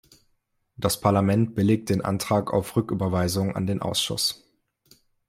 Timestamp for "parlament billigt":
0.99-1.89